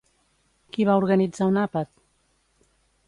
Qui 0.77 0.87
va 0.89 0.95
organitzar 1.01 1.49
un 1.53 1.59
àpat? 1.67 1.93